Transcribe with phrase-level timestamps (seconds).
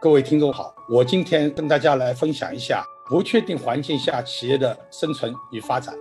[0.00, 5.92] 各位听众好，我今天跟大家来分享一下不确定环境下企业的生存与发展。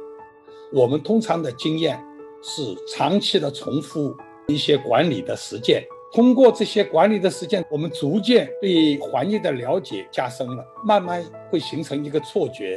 [0.72, 2.00] 我们通常的经验
[2.44, 4.16] 是长期的重复
[4.48, 5.84] 一些管理的实践，
[6.14, 12.76] 通过这些管理的实践，我们逐渐对环境的了解加深了，慢慢会形成一个错觉，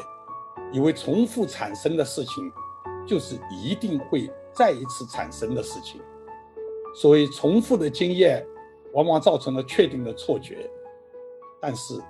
[0.72, 2.50] 以为重复产生的事情
[3.06, 6.00] 就是一定会再一次产生的事情。
[6.96, 8.42] 所以，重复的经验
[8.94, 10.66] 往往造成了确定的错觉。
[11.60, 12.00] 但是，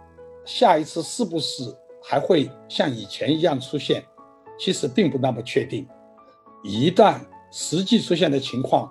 [0.45, 1.65] 下一次是不是
[2.03, 4.05] 还会像以前一样出现，
[4.59, 5.87] 其实并不那么确定。
[6.63, 8.91] 一旦实际出现的情况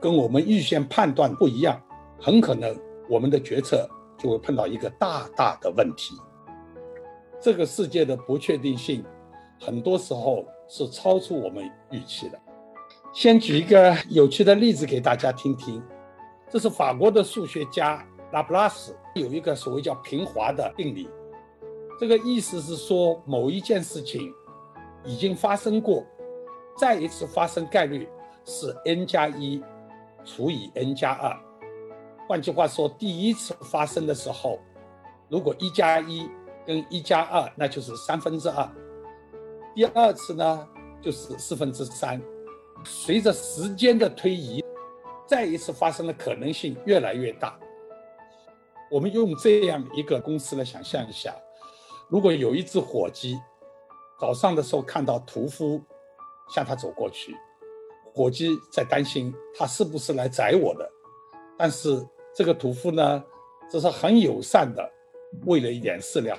[0.00, 1.80] 跟我们预先判断不一样，
[2.20, 2.74] 很可能
[3.08, 6.14] 我们的决策就会碰到一个大大的问题。
[7.40, 9.04] 这个世界的不确定性，
[9.60, 12.38] 很多时候是超出我们预期的。
[13.12, 15.82] 先举一个有趣的例子给大家听听，
[16.50, 18.04] 这是法国的数学家。
[18.32, 21.08] 拉普拉斯有一个所谓叫平滑的定理，
[21.98, 24.32] 这个意思是说某一件事情
[25.04, 26.04] 已经发生过，
[26.76, 28.08] 再一次发生概率
[28.44, 29.62] 是 n 加一
[30.24, 31.34] 除以 n 加二。
[32.28, 34.58] 换句话说，第一次发生的时候，
[35.30, 36.28] 如果一加一
[36.66, 38.68] 跟一加二，那就是三分之二。
[39.74, 40.68] 第二次呢，
[41.00, 42.20] 就是四分之三。
[42.84, 44.62] 随着时间的推移，
[45.26, 47.58] 再一次发生的可能性越来越大。
[48.90, 51.34] 我们用这样一个公司来想象一下，
[52.08, 53.38] 如果有一只火鸡，
[54.18, 55.80] 早上的时候看到屠夫
[56.48, 57.36] 向他走过去，
[58.14, 60.90] 火鸡在担心他是不是来宰我的，
[61.56, 62.02] 但是
[62.34, 63.22] 这个屠夫呢，
[63.70, 64.90] 只是很友善的
[65.44, 66.36] 喂了一点饲料，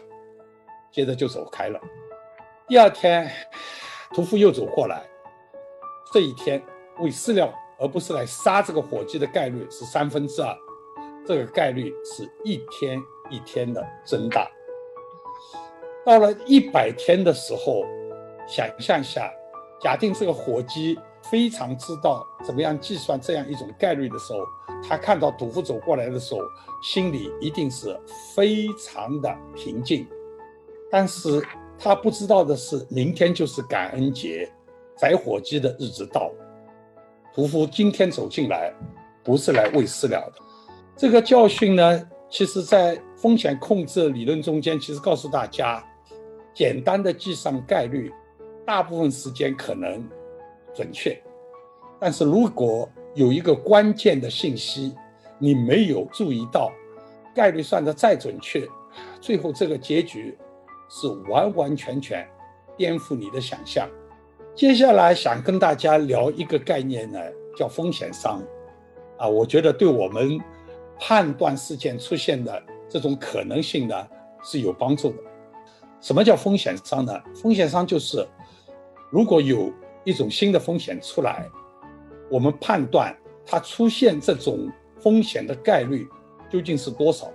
[0.91, 1.79] 接着就走开了。
[2.67, 3.31] 第二天，
[4.11, 5.07] 屠夫又走过来，
[6.11, 6.63] 这一天
[6.99, 10.57] 喂饲料而不是来杀这个火鸡的概率是三分之二。
[11.25, 14.49] 这个概率是一天一天的增大，
[16.05, 17.83] 到了一百天的时候，
[18.47, 19.31] 想象下，
[19.79, 20.97] 假定这个火鸡
[21.29, 24.39] 非常知道怎么样计算这样一种概率的时候，
[24.87, 26.41] 他看到屠夫走过来的时候，
[26.81, 27.95] 心里一定是
[28.33, 30.07] 非常的平静。
[30.89, 31.41] 但是
[31.77, 34.51] 他不知道的是，明天就是感恩节，
[34.97, 36.35] 宰火鸡的日子到了。
[37.35, 38.73] 屠夫今天走进来，
[39.23, 40.48] 不是来喂饲料的。
[40.99, 45.81] 这个教训呢，其实在风险控制理论中间，其实告诉大家，
[46.53, 48.11] 简单的计算概率，
[48.65, 50.05] 大部分时间可能
[50.73, 51.17] 准确，
[52.01, 54.93] 但是如果有一个关键的信息
[55.37, 56.69] 你没有注意到，
[57.33, 58.67] 概率算得再准确，
[59.21, 60.37] 最后这个结局
[60.89, 62.27] 是完完全全
[62.75, 63.89] 颠覆你的想象。
[64.53, 67.21] 接下来想跟大家聊一个概念呢，
[67.55, 68.43] 叫风险商，
[69.17, 70.37] 啊，我觉得对我们。
[70.99, 74.07] 判断事件出现的这种可能性呢
[74.43, 75.17] 是有帮助的。
[76.01, 77.17] 什么叫风险商呢？
[77.41, 78.25] 风险商就是，
[79.09, 79.71] 如果有
[80.03, 81.49] 一种新的风险出来，
[82.29, 86.07] 我们判断它出现这种风险的概率
[86.49, 87.31] 究竟是多少。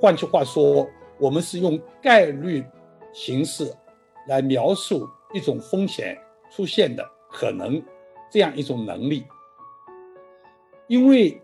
[0.00, 0.86] 换句话说，
[1.18, 2.64] 我们是用概率
[3.12, 3.72] 形式
[4.28, 6.18] 来描述一种风险
[6.50, 7.82] 出现的可能
[8.30, 9.24] 这样一种能力。
[10.88, 11.40] 因为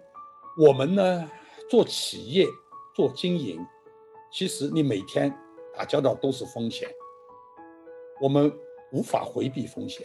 [0.57, 1.31] 我们呢。
[1.71, 2.45] 做企业、
[2.97, 3.65] 做经营，
[4.33, 5.33] 其实你每天
[5.73, 6.89] 打交道都是风险。
[8.21, 8.53] 我们
[8.91, 10.05] 无法回避风险，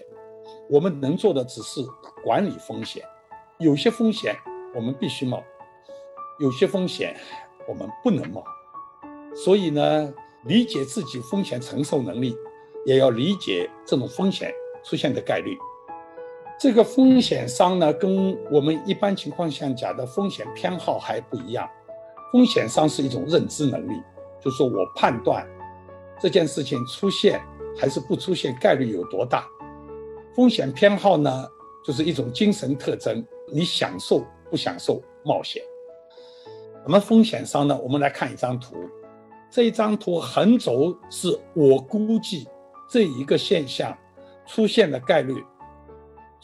[0.69, 1.81] 我们能做的只是
[2.23, 3.03] 管理风险。
[3.57, 4.35] 有些风险
[4.75, 5.43] 我们必须冒，
[6.39, 7.19] 有些风险
[7.67, 8.43] 我们不能冒。
[9.35, 12.37] 所以呢，理解自己风险承受能力，
[12.85, 14.53] 也要理解这种风险
[14.83, 15.57] 出现的概率。
[16.57, 21.69] 这个风险商呢，跟我们一般情况下讲的风险偏好还不一样。
[22.31, 23.93] 风险商是一种认知能力，
[24.41, 25.45] 就是说我判断
[26.19, 27.41] 这件事情出现
[27.77, 29.45] 还是不出现概率有多大。
[30.33, 31.45] 风险偏好呢，
[31.85, 35.61] 就是一种精神特征，你享受不享受冒险？
[36.85, 37.77] 那么风险商呢？
[37.83, 38.75] 我们来看一张图，
[39.51, 42.47] 这一张图横轴是我估计
[42.89, 43.95] 这一个现象
[44.47, 45.43] 出现的概率。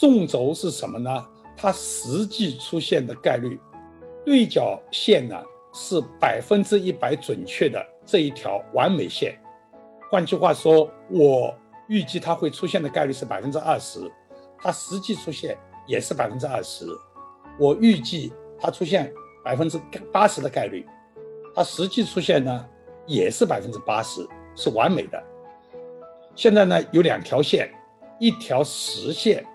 [0.02, 1.28] 纵轴是什么呢？
[1.56, 3.60] 它实际出现的概率，
[4.26, 5.40] 对角线呢
[5.76, 9.40] 是百分之一百准确的这一条完美线。
[10.10, 11.56] 换句话说，我
[11.88, 14.00] 预计它会出现的概率是百分之二十，
[14.58, 15.56] 它实际出现
[15.86, 16.84] 也是百分之二十。
[17.60, 19.14] 我预计它出现
[19.46, 19.80] 百分之
[20.12, 20.84] 八十的概率，
[21.54, 22.68] 它实际出现呢
[23.06, 25.24] 也是百分之八十，是完美的。
[26.36, 27.72] 现在呢有两条线，
[28.20, 29.46] 一条实线。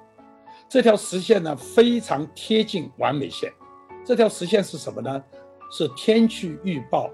[0.68, 3.52] 这条实线呢非常贴近完美线，
[4.04, 5.22] 这条实线是什么呢？
[5.70, 7.10] 是天气预报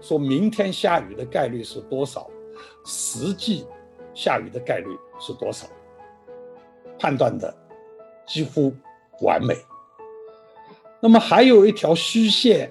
[0.00, 2.28] 说明天下雨的概率是多少，
[2.84, 3.66] 实际
[4.14, 4.86] 下雨的概率
[5.18, 5.66] 是多少，
[6.98, 7.54] 判断的
[8.26, 8.74] 几乎
[9.22, 9.54] 完美。
[11.00, 12.70] 那么还有一条虚线，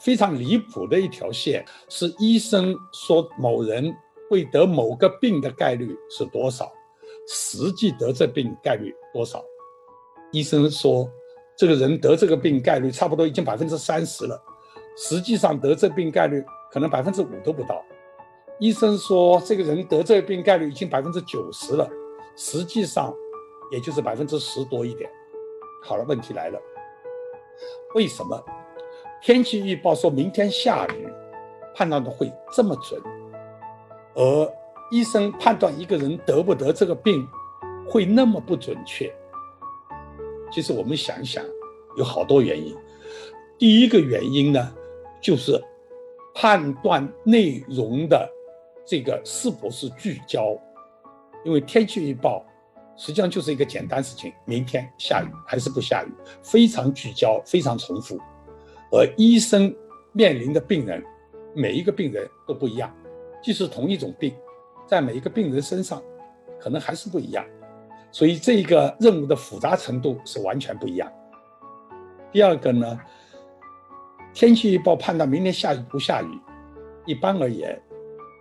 [0.00, 3.92] 非常离谱的一条线，是医生说某人
[4.28, 6.72] 会得某个病的概率是多少，
[7.32, 9.40] 实际得这病概率多少？
[10.32, 11.08] 医生说
[11.56, 14.42] 这个人得这个病概率差不多已经百分之三十了，
[14.96, 17.84] 实际上得这病概率可能百分之五都不到。
[18.58, 21.88] 医生说这个人得这个病概率已经百分之九十了，
[22.34, 23.14] 实际上
[23.70, 25.08] 也就是百分之十多一点。
[25.84, 26.60] 好了，问题来了。
[27.94, 28.44] 为什么
[29.22, 31.08] 天气预报说明天下雨，
[31.76, 33.00] 判断的会这么准，
[34.14, 34.52] 而
[34.90, 37.26] 医生判断一个人得不得这个病
[37.86, 39.12] 会那么不准确？
[40.50, 41.44] 其实我们想想，
[41.96, 42.76] 有好多原因。
[43.56, 44.74] 第一个原因呢，
[45.20, 45.62] 就是
[46.34, 48.28] 判断内容的
[48.84, 50.58] 这个是不是聚焦，
[51.44, 52.44] 因为天气预报。
[52.96, 58.18] 实际上就是一个简单事情：明天下雨还是不下雨，非常聚焦，非常重复。
[58.92, 59.74] 而医生
[60.12, 61.02] 面临的病人，
[61.54, 62.94] 每一个病人都不一样，
[63.42, 64.34] 即使同一种病，
[64.90, 66.02] 在每一个病人身上，
[66.58, 67.44] 可能还是不一样。
[68.10, 71.08] 所以这个任务的复杂程度是完全不一样。
[72.32, 73.00] 第二个呢，
[74.34, 76.40] 天气预报判断明天下雨不下雨，
[77.06, 77.80] 一般而言，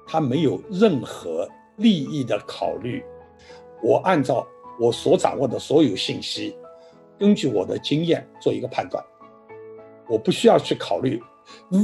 [0.08, 3.06] 它没有任何利益的考虑。
[3.84, 4.48] 我按照
[4.80, 6.58] 我所掌握的所有信息，
[7.20, 9.04] 根据我的经验做一个判断。
[10.08, 11.22] 我不需要去考虑，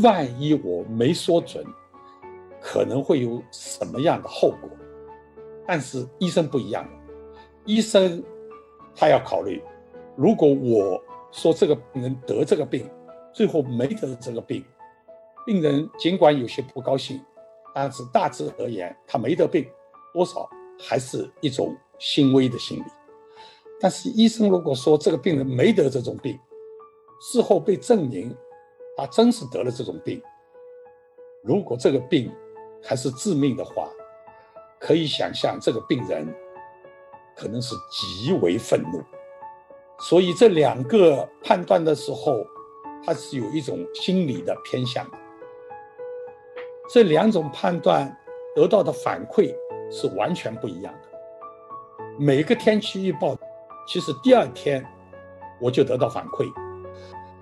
[0.01, 1.63] 万一我没说准，
[2.65, 4.69] 可能会有什么样的后果。
[5.67, 6.83] 但是医生不一样，
[7.65, 8.23] 医生
[8.95, 9.61] 他要考虑，
[10.15, 10.99] 如果我
[11.31, 12.89] 说这个病人得这个病，
[13.31, 14.65] 最后没得这个病，
[15.45, 17.23] 病人尽管有些不高兴，
[17.73, 19.67] 但是大致而言，他没得病，
[20.11, 21.75] 多少还是一种。
[21.97, 22.83] 轻微的心理，
[23.79, 26.37] 但是医生如果说这个病人没得这种病，
[27.21, 28.35] 事后被证明
[28.97, 30.21] 他真是得了这种病，
[31.41, 32.29] 如果这个病
[32.85, 33.89] 还是致命的话，
[34.79, 36.25] 可以想象这个病人
[37.35, 39.03] 可能是极为愤怒。
[39.99, 42.45] 所以这两个判断的时候，
[43.03, 45.09] 他是有一种心理的偏向。
[46.89, 48.15] 这两种判断
[48.55, 49.55] 得到的反馈
[49.89, 51.09] 是完全不一样的。
[52.19, 53.35] 每个天气预报，
[53.87, 54.85] 其实第二天
[55.59, 56.45] 我就得到反馈，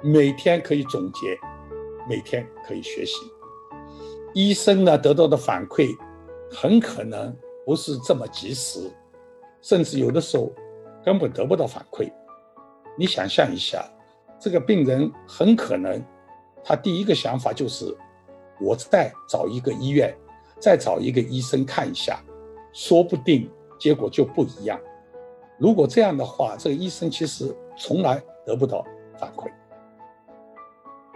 [0.01, 1.38] 每天可以总结，
[2.07, 3.32] 每天可以学习。
[4.33, 5.89] 医生呢得到的反馈
[6.51, 7.35] 很可能
[7.65, 8.91] 不是这么及时，
[9.62, 10.51] 甚至有的时候
[11.03, 12.12] 根本得不到反馈。
[12.97, 13.83] 你想象一下，
[14.39, 16.03] 这个病人很可能
[16.63, 17.95] 他第一个想法就是，
[18.59, 20.15] 我再找一个医院，
[20.59, 22.21] 再找一个医生看一下，
[22.74, 23.50] 说不定。
[23.79, 24.79] 结果就不一样。
[25.57, 28.86] 如果这样的话，这个医生其实从来得不到
[29.19, 29.51] 反馈。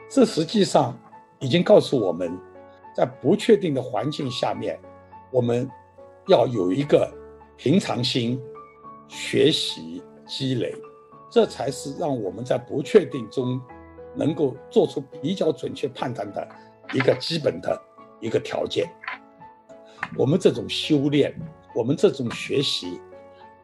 [0.09, 0.99] 这实际上
[1.39, 2.37] 已经告诉我们，
[2.97, 4.79] 在不确定的环境下面，
[5.31, 5.69] 我们
[6.27, 7.07] 要有一个
[7.55, 8.41] 平常心、
[9.07, 10.73] 学习积累，
[11.29, 13.61] 这才是让我们在不确定中
[14.15, 16.47] 能够做出比较准确判断的
[16.91, 17.79] 一个基本的
[18.19, 18.89] 一个条件。
[20.17, 21.31] 我们这种修炼。
[21.75, 22.99] 我们这种学习，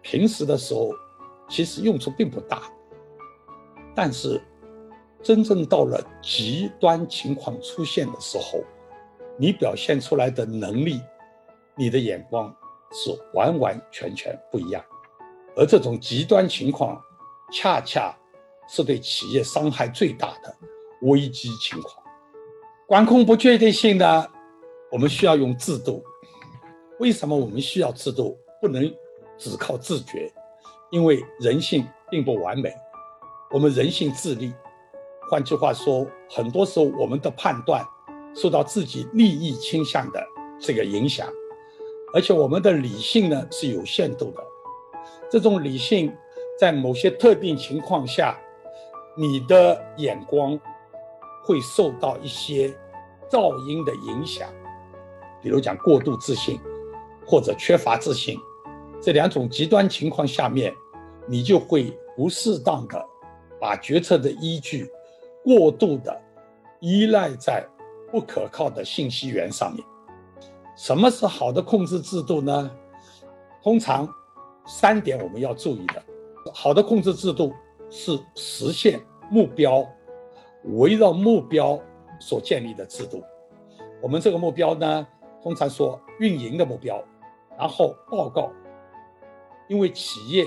[0.03, 0.91] 平时的时候
[1.49, 2.61] 其实用处并不大，
[3.95, 4.39] 但是
[5.23, 8.63] 真正到了极端情况出现的时候，
[9.37, 11.01] 你表现出来的能力，
[11.75, 12.53] 你的眼光
[12.91, 14.83] 是完完全全不一样。
[15.55, 17.01] 而这种极端情况，
[17.51, 18.15] 恰恰
[18.67, 20.55] 是对企业伤害最大的
[21.01, 22.03] 危机情况。
[22.87, 24.27] 管控不确定性呢，
[24.91, 26.03] 我们需要用制度。
[26.99, 28.37] 为什么我们需要制度？
[28.61, 28.89] 不能
[29.37, 30.31] 只靠自觉，
[30.91, 32.73] 因为人性并不完美，
[33.51, 34.53] 我们人性自立。
[35.29, 37.85] 换句话说，很多时候我们的判断
[38.35, 40.23] 受到自己利益倾向的
[40.59, 41.27] 这个影响，
[42.13, 44.43] 而且我们的理性呢是有限度的。
[45.29, 46.13] 这种理性
[46.59, 48.39] 在某些特定情况下，
[49.15, 50.59] 你的眼光
[51.43, 52.73] 会受到一些
[53.29, 54.49] 噪音的影响，
[55.41, 56.59] 比如讲过度自信。
[57.25, 58.37] 或者缺乏自信，
[59.01, 60.73] 这两种极端情况下面，
[61.25, 63.01] 你就会不适当的
[63.61, 64.91] 把决策的依据
[65.41, 66.21] 过度的
[66.81, 67.65] 依赖在
[68.13, 69.83] 不可靠的信息源上面。
[70.77, 72.69] 什么是好的控制制度呢？
[73.63, 74.07] 通常
[74.67, 76.03] 三点我们要注意的：
[76.53, 77.51] 好的控制制度
[77.89, 78.99] 是实现
[79.31, 79.83] 目标，
[80.65, 81.79] 围绕目标
[82.19, 83.23] 所建立的制度。
[83.99, 85.07] 我们这个目标呢，
[85.41, 87.03] 通常说运营的目标，
[87.57, 88.51] 然后报告。
[89.69, 90.45] 因为企业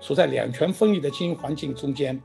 [0.00, 2.20] 处在两权分立的经营环境中间，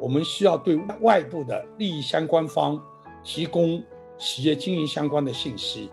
[0.00, 2.80] 我们需要对外部的利益相关方
[3.28, 3.84] 提供
[4.16, 5.90] 企业经营相关的信息。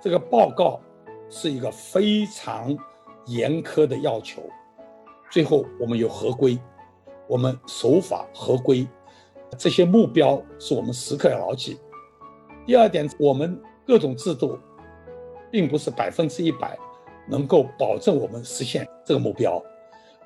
[0.00, 0.80] 这个报告
[1.28, 2.74] 是一个非常
[3.26, 4.42] 严苛的要求。
[5.30, 6.58] 最后，我们有合规，
[7.28, 8.88] 我们守法合规，
[9.58, 11.78] 这些目标是我们时刻要牢记。
[12.64, 14.58] 第二点，我们各种制度
[15.50, 16.78] 并不是百分之一百。
[17.28, 19.62] 能够保证我们实现这个目标，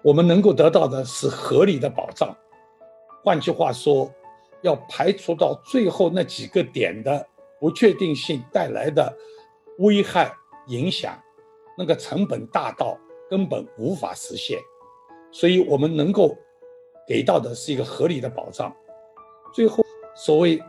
[0.03, 2.35] 我们能够得到的是合理的保障。
[3.23, 4.11] 换句话说，
[4.67, 7.27] 要排除到最后那几个点的
[7.61, 9.17] 不确定性带来的
[9.79, 10.35] 危害
[10.67, 11.17] 影响，
[11.79, 12.99] 那个成本大到
[13.31, 14.59] 根本无法实现。
[15.31, 16.37] 所以，我们能够
[17.07, 18.75] 给到的是一个合理的保障。
[19.55, 20.61] 最后，所谓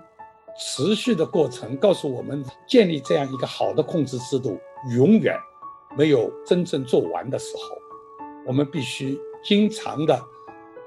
[0.57, 4.59] 持续的过程告诉我们，建立这样一个好的控制制度，
[4.95, 5.35] 永远。
[5.97, 7.77] 没有真正做完的时候，
[8.45, 10.21] 我们必须经常的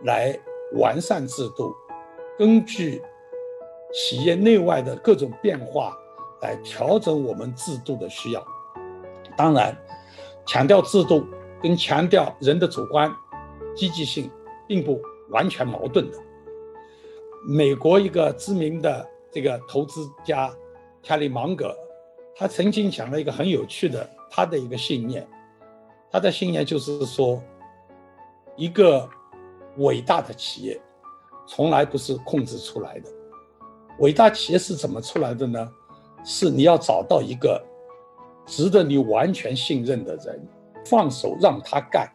[0.04, 0.38] 来
[0.74, 1.74] 完善制度，
[2.40, 3.02] 根据
[3.92, 5.94] 企业内外的各种变化
[6.40, 8.42] 来调整我们制度的需要。
[9.36, 9.76] 当然，
[10.46, 11.26] 强调制度
[11.62, 13.14] 跟强调人的主观
[13.76, 14.30] 积极性
[14.66, 16.16] 并不完全矛盾的。
[17.46, 20.50] 美国一个知名的这个投资家
[21.02, 21.76] 查理芒格，
[22.34, 24.08] 他曾经讲了一个很有趣的。
[24.30, 25.28] 他的一个信念，
[26.10, 27.42] 他的信念就是说，
[28.56, 29.06] 一个
[29.76, 30.80] 伟大的企业
[31.52, 33.10] 从来不是控制出来的。
[33.98, 35.68] 伟大企业是怎么出来的呢？
[36.22, 37.60] 是你要找到一个
[38.46, 40.40] 值得你完全信任的人，
[40.86, 42.08] 放手让他干。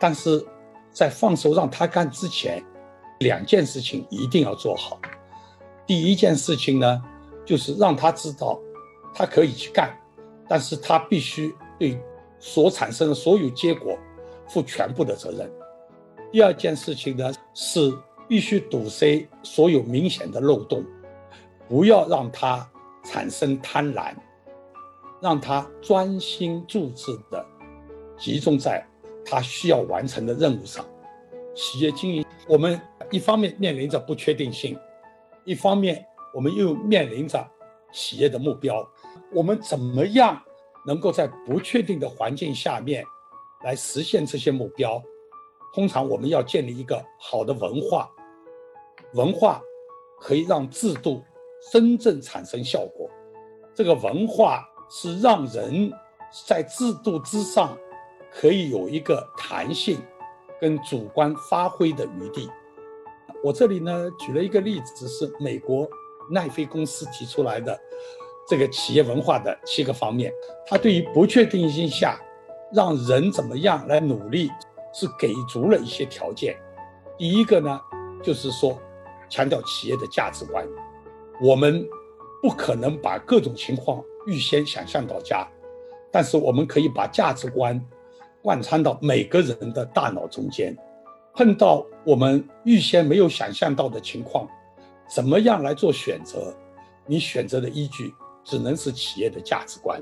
[0.00, 0.42] 但是
[0.90, 2.64] 在放手让他干之前，
[3.20, 4.98] 两件事情一定要做好。
[5.86, 7.02] 第一件事情呢，
[7.44, 8.58] 就是让他知道
[9.12, 9.94] 他可以去干。
[10.48, 11.98] 但是他必须对
[12.38, 13.94] 所产生的所有结果
[14.48, 15.50] 负全部的责任。
[16.32, 17.92] 第二件事情呢，是
[18.28, 20.84] 必须堵塞所有明显的漏洞，
[21.68, 22.68] 不要让他
[23.04, 24.14] 产生贪婪，
[25.20, 27.44] 让他专心致志的
[28.18, 28.86] 集中在
[29.24, 30.84] 他需要完成的任务上。
[31.54, 34.76] 企业经营，我们一方面面临着不确定性，
[35.44, 37.46] 一方面我们又面临着
[37.92, 38.88] 企业的目标。
[39.32, 40.40] 我们怎么样
[40.86, 43.04] 能够在不确定的环境下面
[43.62, 45.02] 来实现这些目标？
[45.74, 48.08] 通常我们要建立一个好的文化，
[49.14, 49.62] 文化
[50.20, 51.22] 可以让制度
[51.72, 53.08] 真正产生效果。
[53.74, 55.92] 这个文化是让人
[56.46, 57.76] 在制度之上
[58.30, 59.98] 可以有一个弹性
[60.60, 62.48] 跟主观发挥的余地。
[63.42, 65.88] 我这里呢举了一个例子，是美国
[66.30, 67.78] 奈飞公司提出来的。
[68.46, 70.30] 这个企业文化的七个方面，
[70.66, 72.20] 它对于不确定性下，
[72.74, 74.50] 让人怎么样来努力，
[74.92, 76.54] 是给足了一些条件。
[77.16, 77.80] 第一个呢，
[78.22, 78.78] 就是说，
[79.28, 80.66] 强调企业的价值观。
[81.40, 81.86] 我们
[82.42, 85.46] 不可能把各种情况预先想象到家，
[86.10, 87.80] 但是我们可以把价值观
[88.42, 90.76] 贯穿到每个人的大脑中间。
[91.34, 94.48] 碰到我们预先没有想象到的情况，
[95.08, 96.54] 怎么样来做选择？
[97.06, 98.14] 你选择的依据。
[98.46, 99.98] 只能是企业的价值观。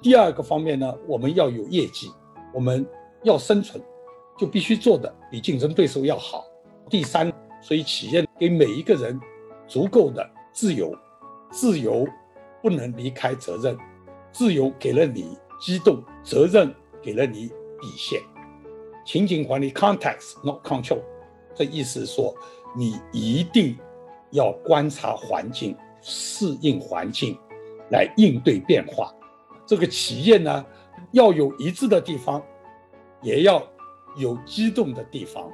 [0.00, 2.08] 第二个方面呢，我们要有业绩，
[2.54, 2.86] 我们
[3.24, 3.82] 要生存，
[4.38, 6.46] 就必须做的比竞争对手要好。
[6.88, 7.32] 第三，
[7.64, 9.18] 所以企业给每一个人
[9.66, 10.94] 足够的自由，
[11.50, 12.06] 自由
[12.62, 13.74] 不能离开责任，
[14.30, 17.48] 自由给了你机动，责任给了你
[17.80, 18.20] 底线。
[19.06, 21.00] 情景管理 （context not control），
[21.54, 22.34] 这意思是说，
[22.76, 23.78] 你一定
[24.30, 27.34] 要观察环境，适应环境。
[27.90, 29.14] 来应对变化，
[29.66, 30.64] 这个企业呢，
[31.12, 32.42] 要有一致的地方，
[33.20, 33.62] 也要
[34.16, 35.52] 有机动的地方，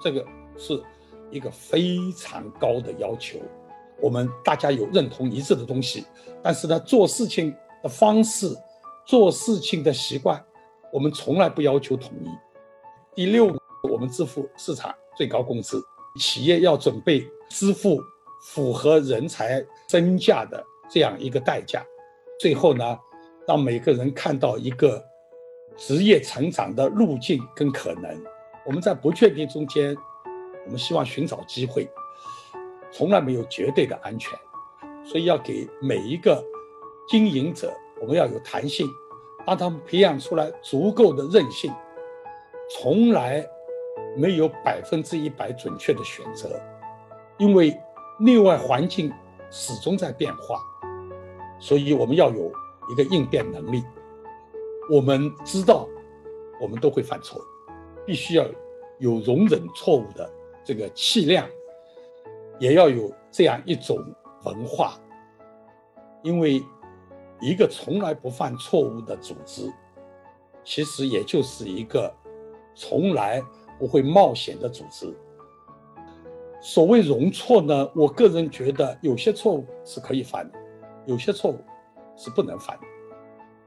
[0.00, 0.82] 这个是
[1.30, 3.38] 一个非常高的要求。
[4.00, 6.04] 我们大家有认同一致的东西，
[6.42, 8.54] 但是呢，做事情的方式、
[9.06, 10.42] 做事情的习惯，
[10.92, 12.28] 我们从来不要求统一。
[13.14, 13.54] 第六，
[13.90, 15.82] 我们支付市场最高工资，
[16.20, 17.98] 企业要准备支付
[18.42, 20.62] 符合人才身价的。
[20.88, 21.84] 这样一个代价，
[22.38, 22.96] 最后呢，
[23.44, 25.04] 让每个人看到一个
[25.76, 28.24] 职业成长的路径跟可能。
[28.64, 29.96] 我们在不确定中间，
[30.66, 31.88] 我们希望寻找机会，
[32.92, 34.38] 从来没有绝对的安全，
[35.04, 36.44] 所以要给每一个
[37.08, 38.86] 经营者，我们要有弹性，
[39.46, 41.72] 让他们培养出来足够的韧性。
[42.68, 43.46] 从来
[44.16, 46.60] 没有百分之一百准确的选择，
[47.38, 47.72] 因为
[48.18, 49.12] 内外环境
[49.52, 50.60] 始终在变化。
[51.60, 52.50] 所以我们要有
[52.90, 53.84] 一个应变能力。
[54.90, 55.88] 我们知道，
[56.60, 57.40] 我们都会犯错，
[58.04, 58.44] 必须要
[58.98, 60.28] 有容忍错误的
[60.66, 61.48] 这个气量，
[62.58, 63.96] 也要有这样一种
[64.44, 64.98] 文化。
[66.22, 66.60] 因为
[67.40, 69.72] 一个从来不犯错误的组织，
[70.64, 72.12] 其实也就是一个
[72.74, 73.40] 从来
[73.78, 75.16] 不会冒险的组织。
[76.60, 80.58] 所谓容错呢，我个人觉得有些错误是可以犯的，
[81.04, 81.60] 有些错误
[82.16, 82.86] 是不能犯的。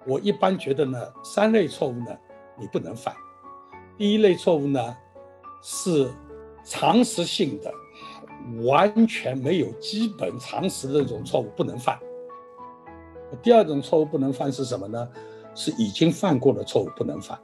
[0.06, 2.18] 我一般觉得呢，三类错误呢，
[2.58, 3.16] 你不能犯。
[3.98, 4.98] 第一类错误呢，
[5.62, 6.12] 是
[6.64, 7.74] 常识性的，
[8.64, 12.00] 完全没有基本常识的这种错误不能犯。
[13.42, 15.10] 第二种错误不能犯是什么呢？
[15.56, 17.40] 是已经犯过的错误不能犯。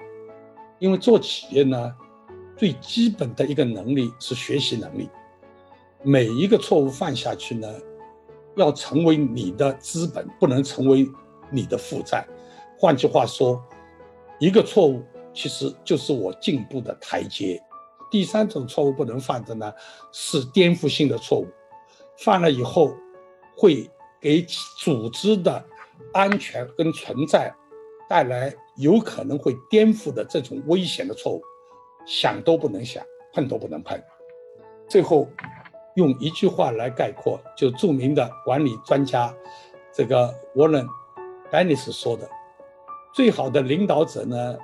[0.79, 1.93] 因为做企业呢，
[2.57, 5.09] 最基本的一个能力是学习能力。
[6.03, 7.67] 每一个错误犯下去呢，
[8.55, 11.07] 要成为你的资本，不能成为
[11.49, 12.25] 你的负债。
[12.77, 13.61] 换句话说，
[14.39, 15.01] 一个错误
[15.33, 17.61] 其实就是我进步的台阶。
[18.09, 19.73] 第三种错误不能犯的呢，
[20.11, 21.47] 是颠覆性的错误，
[22.17, 22.93] 犯了以后
[23.55, 24.45] 会给
[24.77, 25.63] 组织的
[26.13, 27.53] 安全跟存在
[28.09, 31.41] 带来有可能会颠覆的这种危险的错误，
[32.05, 34.01] 想都不能想，碰都不能碰。
[34.89, 35.29] 最后。
[35.95, 39.33] 用一句话来概括，就著名的管理专家，
[39.93, 40.85] 这个沃伦·
[41.49, 42.29] 丹尼斯说的
[43.15, 44.57] ：“最好的领导者呢，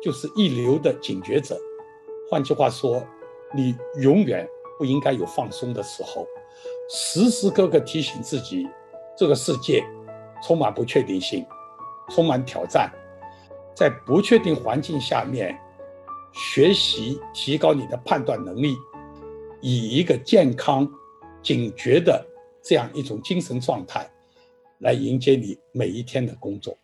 [0.00, 1.58] 就是一流的警觉者。
[2.28, 3.06] 换句话说，
[3.54, 6.26] 你永远不应该有放松的时候，
[6.90, 8.66] 时时刻刻提醒自己，
[9.16, 9.84] 这个世界
[10.42, 11.46] 充满不确定性，
[12.10, 12.90] 充满挑战，
[13.74, 15.56] 在不确定环境下面，
[16.32, 18.76] 学习提高你的判断能力。”
[19.62, 20.88] 以一个健康、
[21.42, 22.24] 警觉的
[22.62, 24.08] 这样一种精神状态，
[24.80, 26.76] 来迎接你每一天的工作。